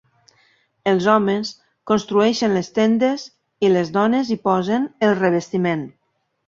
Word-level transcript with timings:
Els 0.91 1.09
homes 1.15 1.51
construeixen 1.93 2.57
les 2.57 2.73
tendes 2.79 3.29
i 3.69 3.73
les 3.77 3.95
dones 4.01 4.35
hi 4.37 4.43
posen 4.51 4.93
el 5.09 5.19
revestiment. 5.25 5.91